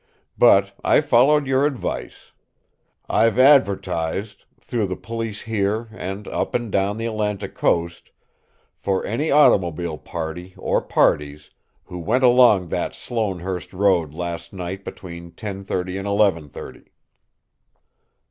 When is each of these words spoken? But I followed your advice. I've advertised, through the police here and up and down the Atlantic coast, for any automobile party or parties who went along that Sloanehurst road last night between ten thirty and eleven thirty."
But 0.35 0.73
I 0.83 0.99
followed 0.99 1.45
your 1.45 1.63
advice. 1.63 2.31
I've 3.07 3.37
advertised, 3.37 4.45
through 4.59 4.87
the 4.87 4.95
police 4.95 5.41
here 5.43 5.89
and 5.91 6.27
up 6.29 6.55
and 6.55 6.71
down 6.71 6.97
the 6.97 7.05
Atlantic 7.05 7.53
coast, 7.53 8.09
for 8.75 9.05
any 9.05 9.29
automobile 9.29 9.99
party 9.99 10.55
or 10.57 10.81
parties 10.81 11.51
who 11.83 11.99
went 11.99 12.23
along 12.23 12.69
that 12.69 12.95
Sloanehurst 12.95 13.73
road 13.73 14.15
last 14.15 14.53
night 14.53 14.83
between 14.83 15.33
ten 15.33 15.63
thirty 15.63 15.99
and 15.99 16.07
eleven 16.07 16.49
thirty." 16.49 16.91